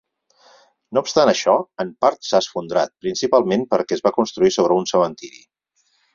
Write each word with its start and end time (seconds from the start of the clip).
No 0.97 1.01
obstant 1.03 1.31
això, 1.33 1.53
en 1.83 1.91
part 2.05 2.29
s'ha 2.29 2.41
esfondrat, 2.45 2.93
principalment 3.07 3.67
perquè 3.75 3.99
es 3.99 4.03
va 4.09 4.15
construir 4.19 4.53
sobre 4.59 4.81
un 4.81 4.91
cementiri. 4.95 5.47